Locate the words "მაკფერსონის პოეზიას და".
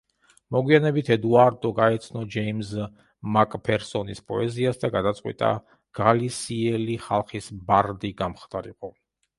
3.37-4.93